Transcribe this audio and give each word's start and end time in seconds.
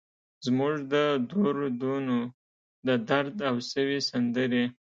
زموږ 0.45 0.75
د 0.93 0.95
دور 1.31 1.55
دونو، 1.81 2.17
ددرد 2.87 3.37
او 3.49 3.55
سوي 3.71 3.99
سندرې 4.09 4.65